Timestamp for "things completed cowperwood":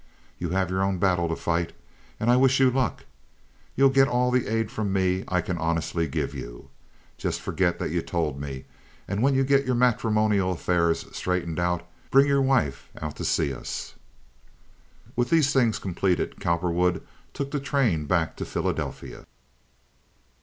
15.53-17.05